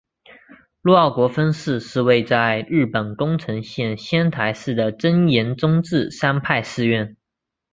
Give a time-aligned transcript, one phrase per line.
[0.81, 7.17] 陆奥国分寺是位在日本宫城县仙台市的真言宗智山派寺院。